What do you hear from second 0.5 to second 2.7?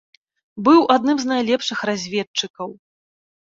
Быў адным з найлепшых разведчыкаў.